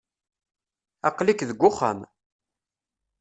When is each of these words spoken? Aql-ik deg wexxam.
Aql-ik 1.07 1.39
deg 1.49 1.59
wexxam. 1.61 1.99